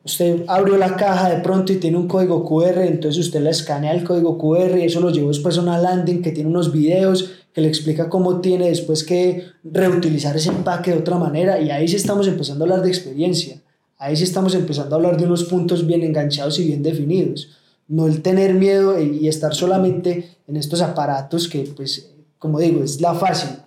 [0.05, 3.91] Usted abrió la caja de pronto y tiene un código QR, entonces usted le escanea
[3.91, 7.31] el código QR y eso lo llevó después a una landing que tiene unos videos
[7.53, 11.87] que le explica cómo tiene después que reutilizar ese empaque de otra manera y ahí
[11.87, 13.59] sí estamos empezando a hablar de experiencia.
[13.97, 17.49] Ahí sí estamos empezando a hablar de unos puntos bien enganchados y bien definidos.
[17.87, 23.01] No el tener miedo y estar solamente en estos aparatos que, pues, como digo, es
[23.01, 23.57] la fácil.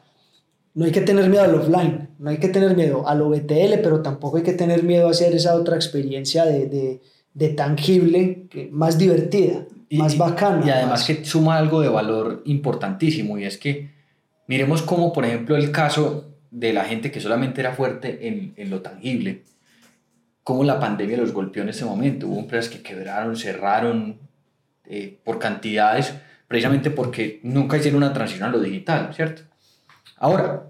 [0.75, 3.81] No hay que tener miedo al offline, no hay que tener miedo a lo BTL,
[3.83, 7.01] pero tampoco hay que tener miedo a hacer esa otra experiencia de, de,
[7.35, 10.65] de tangible, que, más divertida, más bacana.
[10.65, 13.91] Y además que suma algo de valor importantísimo y es que
[14.47, 18.71] miremos como, por ejemplo, el caso de la gente que solamente era fuerte en, en
[18.71, 19.43] lo tangible
[20.43, 22.27] cómo la pandemia los golpeó en ese momento.
[22.27, 24.19] Hubo empresas que quebraron, cerraron
[24.87, 26.15] eh, por cantidades,
[26.49, 29.43] precisamente porque nunca hicieron una transición a lo digital, ¿cierto?
[30.17, 30.65] Ahora,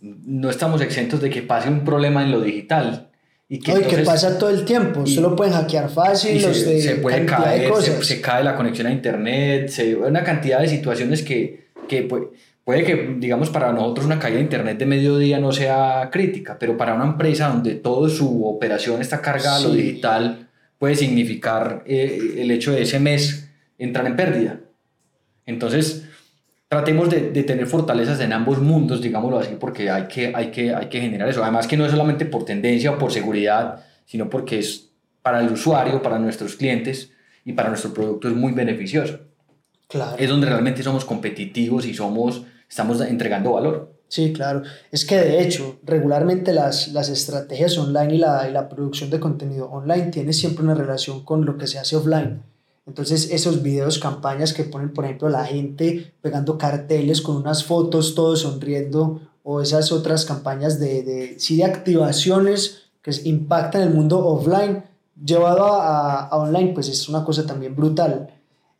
[0.00, 3.10] no estamos exentos de que pase un problema en lo digital.
[3.50, 7.24] Y que, que pasa todo el tiempo, se lo pueden hackear fácil, se, se, puede
[7.24, 12.24] caer, se, cae la conexión a internet, se, una cantidad de situaciones que, que pues,
[12.68, 16.76] Puede que, digamos, para nosotros una caída de Internet de mediodía no sea crítica, pero
[16.76, 22.34] para una empresa donde toda su operación está cargada a lo digital, puede significar eh,
[22.36, 24.60] el hecho de ese mes entrar en pérdida.
[25.46, 26.10] Entonces,
[26.68, 30.74] tratemos de, de, tener fortalezas en ambos mundos, digámoslo así, porque hay que, hay, que,
[30.74, 31.42] hay que generar eso.
[31.42, 34.90] Además que no es solamente por tendencia o por seguridad, sino porque es
[35.22, 37.12] para el usuario, para nuestros clientes
[37.46, 39.20] y para nuestro producto es muy beneficioso.
[39.88, 40.18] Claro.
[40.18, 43.98] Es donde realmente somos competitivos y somos estamos entregando valor.
[44.08, 44.62] Sí, claro.
[44.90, 49.20] Es que de hecho, regularmente las, las estrategias online y la, y la producción de
[49.20, 52.42] contenido online tiene siempre una relación con lo que se hace offline.
[52.86, 58.14] Entonces, esos videos, campañas que ponen, por ejemplo, la gente pegando carteles con unas fotos,
[58.14, 64.26] todos sonriendo, o esas otras campañas de, de, sí, de activaciones que impactan el mundo
[64.26, 64.84] offline,
[65.22, 68.28] llevado a, a online, pues es una cosa también brutal.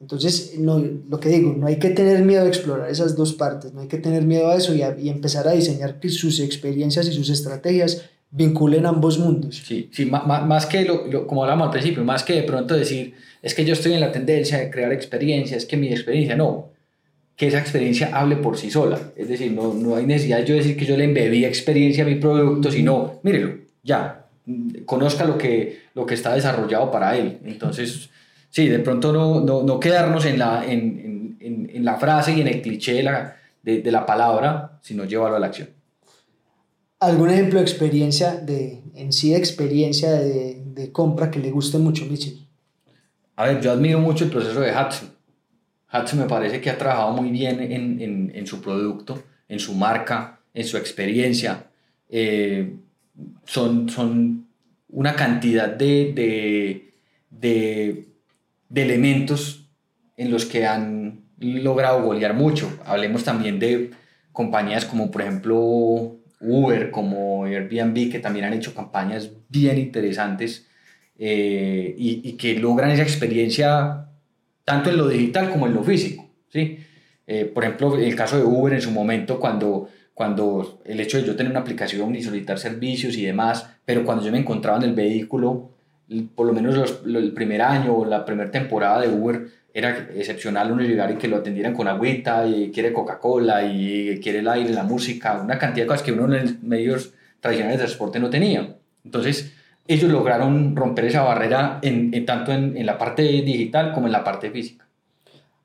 [0.00, 3.72] Entonces, no, lo que digo, no hay que tener miedo a explorar esas dos partes,
[3.72, 7.08] no hay que tener miedo a eso y, y empezar a diseñar que sus experiencias
[7.08, 9.62] y sus estrategias vinculen ambos mundos.
[9.66, 13.14] Sí, sí más, más que, lo, como hablábamos al principio, más que de pronto decir,
[13.42, 16.70] es que yo estoy en la tendencia de crear experiencias, que mi experiencia, no,
[17.36, 19.00] que esa experiencia hable por sí sola.
[19.16, 22.16] Es decir, no, no hay necesidad yo decir que yo le embebí experiencia a mi
[22.16, 24.26] producto, sino, mírelo, ya,
[24.84, 27.38] conozca lo que, lo que está desarrollado para él.
[27.44, 28.10] Entonces,
[28.50, 32.40] sí, de pronto no, no, no quedarnos en la, en, en, en, la frase y
[32.40, 35.68] en el cliché de la, de, de la palabra, sino llevarlo a la acción.
[37.00, 41.78] ¿Algún ejemplo de experiencia, de, en sí de experiencia de, de compra que le guste
[41.78, 42.46] mucho, Michel?
[43.36, 45.06] A ver, yo admiro mucho el proceso de Hatsu.
[45.90, 49.74] Hatsu me parece que ha trabajado muy bien en, en, en su producto, en su
[49.74, 51.66] marca, en su experiencia.
[52.08, 52.74] Eh,
[53.44, 54.48] son, son
[54.88, 56.94] una cantidad de, de,
[57.30, 58.08] de
[58.68, 59.70] de elementos
[60.16, 62.78] en los que han logrado golear mucho.
[62.84, 63.90] Hablemos también de
[64.32, 70.66] compañías como por ejemplo Uber, como Airbnb, que también han hecho campañas bien interesantes
[71.18, 74.06] eh, y, que logran esa experiencia
[74.64, 76.30] tanto en lo digital como en lo físico.
[76.48, 76.78] ¿sí?
[77.26, 81.24] Eh, por ejemplo, el caso de Uber en su momento, cuando, cuando el hecho de
[81.24, 84.84] yo tener una aplicación y solicitar servicios y demás, pero cuando yo me encontraba en
[84.84, 85.72] el vehículo,
[86.34, 90.72] por lo menos los, el primer año o la primera temporada de Uber era excepcional
[90.72, 94.72] uno llegar y que lo atendieran con agüita y quiere Coca-Cola y quiere el aire,
[94.72, 98.30] la música, una cantidad de cosas que uno en los medios tradicionales de transporte no
[98.30, 98.76] tenía.
[99.04, 99.52] Entonces,
[99.86, 104.24] ellos lograron romper esa barrera en, tanto en, en, la parte digital como en la
[104.24, 104.86] parte física.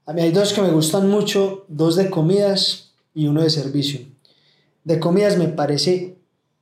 [0.05, 4.01] A mí hay dos que me gustan mucho, dos de comidas y uno de servicio.
[4.83, 6.17] De comidas me parece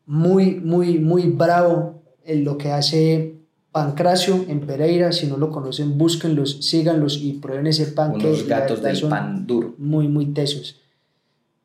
[0.06, 3.40] muy, muy, muy bravo en lo que hace
[3.71, 5.12] Pancracio en Pereira.
[5.12, 9.75] Si no lo conocen, búsquenlos, síganlos y prueben ese pan Unos gatos del pan duro.
[9.77, 10.81] Muy, muy tesos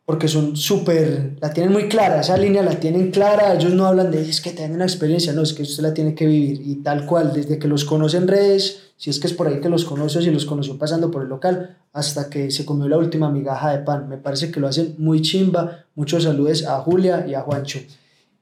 [0.06, 4.12] porque son súper, la tienen muy clara, esa línea la tienen clara, ellos no hablan
[4.12, 6.76] de, es que tienen una experiencia, no, es que usted la tiene que vivir y
[6.76, 9.68] tal cual, desde que los conoce en redes, si es que es por ahí que
[9.68, 13.32] los conoce, si los conoció pasando por el local, hasta que se comió la última
[13.32, 17.34] migaja de pan, me parece que lo hacen muy chimba, muchos saludos a Julia y
[17.34, 17.80] a Juancho.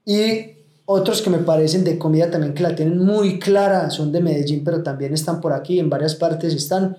[0.04, 4.20] Y otros que me parecen de comida también que la tienen muy clara, son de
[4.20, 6.96] Medellín, pero también están por aquí, en varias partes están,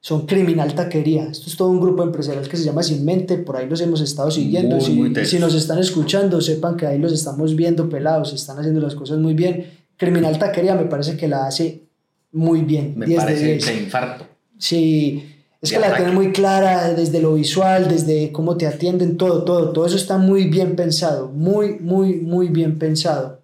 [0.00, 1.24] son criminal taquería.
[1.24, 4.00] Esto es todo un grupo empresarial que se llama Sin Mente, por ahí los hemos
[4.00, 4.80] estado siguiendo.
[4.80, 8.94] si, si, nos están escuchando, sepan que ahí los estamos viendo pelados, están haciendo las
[8.94, 9.66] cosas muy bien.
[9.96, 11.88] Criminal taquería me parece que la hace
[12.30, 12.94] muy bien.
[12.96, 14.26] Me parece que infarto.
[14.58, 19.44] Sí, es que la tiene muy clara desde lo visual, desde cómo te atienden, todo,
[19.44, 23.40] todo, todo eso está muy bien pensado, muy, muy, muy bien pensado.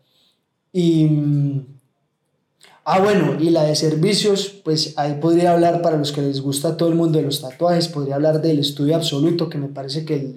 [0.72, 1.08] Y
[2.86, 6.68] Ah, bueno, y la de servicios, pues ahí podría hablar para los que les gusta
[6.68, 10.04] a todo el mundo de los tatuajes, podría hablar del estudio absoluto, que me parece
[10.04, 10.34] que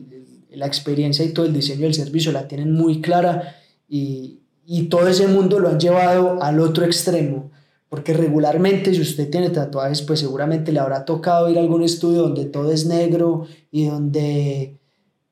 [0.51, 3.57] la experiencia y todo el diseño del servicio la tienen muy clara
[3.89, 7.51] y, y todo ese mundo lo han llevado al otro extremo.
[7.89, 12.23] Porque regularmente si usted tiene tatuajes, pues seguramente le habrá tocado ir a algún estudio
[12.23, 14.77] donde todo es negro y donde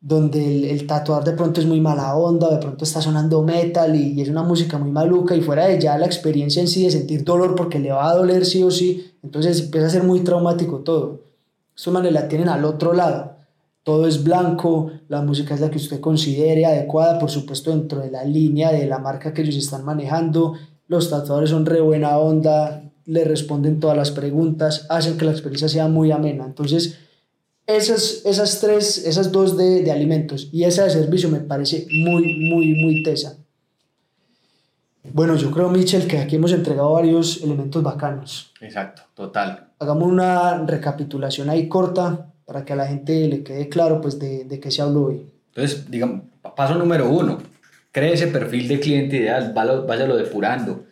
[0.06, 4.22] donde el, tatuador de pronto es muy mala onda, de pronto está sonando metal y,
[4.22, 7.24] es una música muy maluca y fuera de ya la experiencia en sí de sentir
[7.24, 10.82] dolor porque le va a doler sí o sí, entonces empieza a ser muy traumático
[10.82, 11.22] todo.
[11.76, 13.34] Estos manes la tienen al otro lado.
[13.82, 18.12] Todo es blanco, la música es la que usted considere adecuada, por supuesto dentro de
[18.12, 20.54] la línea de la marca que ellos están manejando.
[20.88, 25.70] Los tatuadores son re buena onda, le responden todas las preguntas, hacen que la experiencia
[25.70, 26.46] sea muy amena.
[26.46, 27.00] Entonces,
[27.68, 32.38] esas, esas tres, esas dos de, de, alimentos y esa de servicio me parece muy,
[32.38, 33.38] muy, muy tesa.
[35.14, 38.52] Bueno, yo creo, Michel, que aquí hemos entregado varios elementos bacanos.
[38.60, 39.70] Exacto, total.
[39.80, 44.46] Hagamos una recapitulación ahí corta para que a la gente le quede claro pues de,
[44.46, 45.32] de qué se habló hoy.
[45.50, 46.24] Entonces, digamos,
[46.56, 47.38] paso número uno,
[47.96, 50.84] cree ese perfil de cliente ideal, váyalo depurando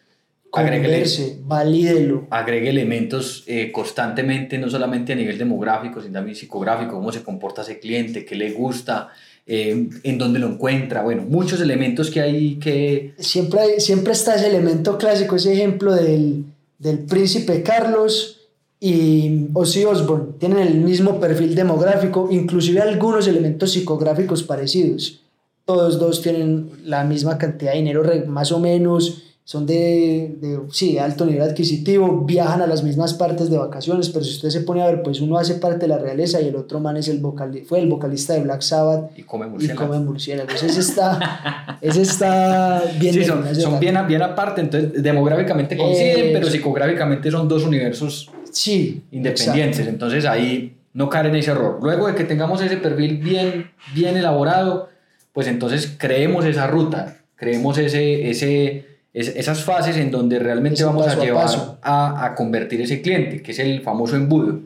[0.54, 2.28] agregue, valídelo.
[2.30, 7.64] Agregue elementos eh, constantemente, no solamente a nivel demográfico, sino también psicográfico, cómo se comporta
[7.64, 9.10] ese cliente, qué le gusta,
[9.46, 13.14] eh, en dónde lo encuentra, bueno, muchos elementos que hay que...
[13.18, 16.46] Siempre, siempre está ese elemento clásico, ese ejemplo del,
[16.78, 18.42] del príncipe Carlos
[18.80, 25.23] y Ozzy Osbourne, tienen el mismo perfil demográfico, inclusive algunos elementos psicográficos parecidos.
[25.66, 30.98] Todos dos tienen la misma cantidad de dinero, más o menos, son de, de, sí,
[30.98, 34.82] alto nivel adquisitivo, viajan a las mismas partes de vacaciones, pero si usted se pone
[34.82, 37.20] a ver, pues uno hace parte de la realeza y el otro man es el
[37.20, 39.84] vocal, fue el vocalista de Black Sabbath y come murciélagos.
[39.84, 40.64] Y come murciélagos.
[40.64, 43.14] Ese está, ese está bien.
[43.14, 49.04] Sí, son, son bien, bien, aparte, entonces demográficamente coinciden, pero psicográficamente son dos universos sí,
[49.12, 51.80] independientes, entonces ahí no caer en ese error.
[51.82, 54.88] Luego de que tengamos ese perfil bien, bien elaborado,
[55.34, 58.30] pues entonces creemos esa ruta, creemos ese...
[58.30, 61.48] ese esas fases en donde realmente vamos a llevar
[61.84, 64.62] a, a, convertir ese cliente, que es el famoso embudo.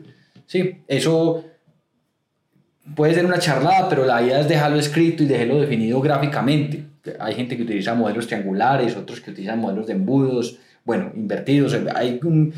[0.46, 1.44] Sí, eso
[2.94, 6.84] puede ser una charlada, pero la idea es dejarlo escrito y dejarlo definido gráficamente.
[7.18, 11.76] Hay gente que utiliza modelos triangulares, otros que utilizan modelos de embudos, bueno, invertidos.
[11.94, 12.52] Hay un,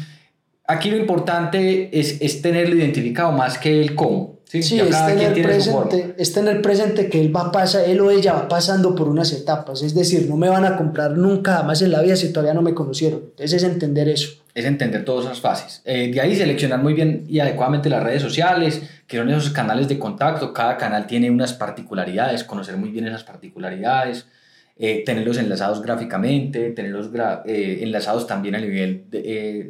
[0.67, 4.40] aquí lo importante es, es tenerlo identificado más que el cómo.
[4.51, 8.33] Sí, sí es, tener presente, es tener presente que él va pasa, él o ella
[8.33, 11.93] va pasando por unas etapas, es decir, no me van a comprar nunca más en
[11.93, 13.21] la vida si todavía no me conocieron.
[13.21, 14.43] Entonces es entender eso.
[14.53, 15.83] Es entender todas esas fases.
[15.85, 19.87] Eh, de ahí seleccionar muy bien y adecuadamente las redes sociales, que son esos canales
[19.87, 20.53] de contacto.
[20.53, 24.27] Cada canal tiene unas particularidades, conocer muy bien esas particularidades,
[24.77, 27.09] eh, tenerlos enlazados gráficamente, tenerlos
[27.47, 29.05] eh, enlazados también a nivel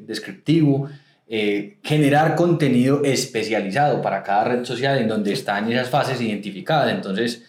[0.06, 0.88] descriptivo.
[1.32, 6.92] Eh, generar contenido especializado para cada red social en donde están esas fases identificadas.
[6.92, 7.44] Entonces,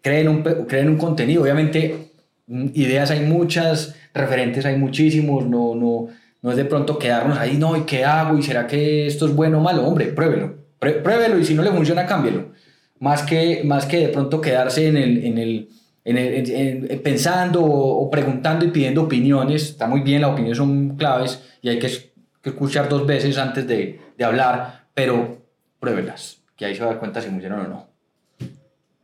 [0.00, 1.42] creen un, creen un contenido.
[1.42, 2.12] Obviamente,
[2.46, 6.06] mm, ideas hay muchas, referentes hay muchísimos, no, no,
[6.40, 8.38] no es de pronto quedarnos ahí, no, ¿y qué hago?
[8.38, 9.84] ¿Y será que esto es bueno o malo?
[9.84, 12.52] Hombre, pruébelo, pruébelo y si no le funciona, cámbielo.
[13.00, 15.68] Más que, más que de pronto quedarse en el, en el
[16.04, 19.70] en, pensando o, preguntando y pidiendo opiniones.
[19.70, 22.09] Está muy bien, las opiniones son claves y hay que,
[22.42, 25.38] escuchar dos veces antes de, de hablar, pero
[25.78, 27.86] pruébelas, que ahí se va a dar cuenta si funcionan o no.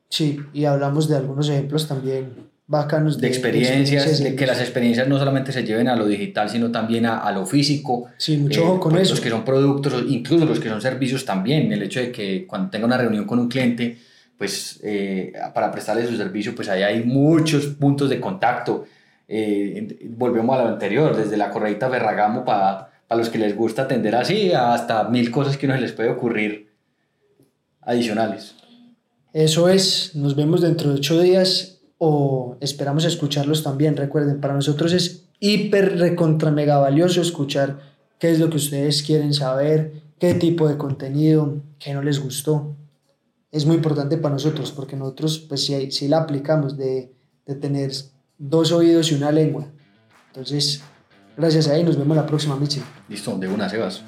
[0.09, 3.19] Sí, y hablamos de algunos ejemplos también bacanos.
[3.21, 7.07] De, experiencias, de, que las experiencias no solamente se lleven a lo digital, sino también
[7.07, 8.07] a, a lo físico.
[8.17, 9.15] Sí, mucho ojo con pues, eso.
[9.15, 11.73] Los que son productos, incluso los que son servicios también.
[11.73, 13.99] El hecho de que cuando tenga una reunión con un cliente,
[14.39, 18.85] pues eh, para prestarle su servicio, pues ahí hay muchos puntos de contacto.
[19.29, 23.83] Eh, volvemos a lo anterior, desde la correita Ferragamo para, para los que les gusta
[23.83, 26.73] atender así, hasta mil cosas que no les puede ocurrir
[27.83, 28.55] adicionales.
[29.33, 33.97] Eso es, nos vemos dentro de ocho días o esperamos escucharlos también.
[33.97, 37.79] Recuerden, para nosotros es hiper recontra mega valioso escuchar
[38.19, 42.75] qué es lo que ustedes quieren saber, qué tipo de contenido, qué no les gustó.
[43.53, 47.13] Es muy importante para nosotros porque nosotros, pues si, si la aplicamos de,
[47.47, 47.93] de tener
[48.39, 49.67] dos oídos y una lengua.
[50.29, 50.83] Entonces,
[51.37, 52.83] gracias a ahí, nos vemos la próxima, Michi.
[53.09, 54.03] Listo, de una, Sebas.